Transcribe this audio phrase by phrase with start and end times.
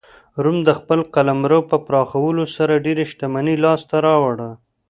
[0.43, 4.49] روم د خپل قلمرو په پراخولو سره ډېره شتمنۍ لاسته راوړه.